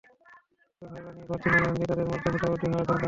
তবে 0.81 0.89
ভাইভা 0.93 1.11
নিয়েই 1.11 1.27
প্রার্থী 1.29 1.47
মনোনয়ন 1.49 1.75
দিয়ে 1.75 1.89
তাদের 1.91 2.05
মধ্যে 2.05 2.27
ভোটাভুটি 2.33 2.65
হওয়া 2.65 2.79
দরকার। 2.81 2.99